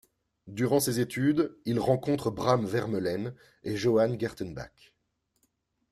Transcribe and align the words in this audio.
Durant 0.47 0.79
ses 0.79 0.99
études, 0.99 1.55
il 1.65 1.79
rencontre 1.79 2.31
Bram 2.31 2.65
Vermeulen 2.65 3.35
et 3.63 3.77
Johan 3.77 4.17
Gertenbach. 4.17 4.95